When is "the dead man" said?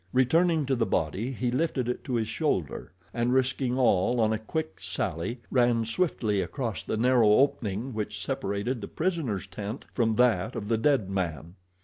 10.69-11.53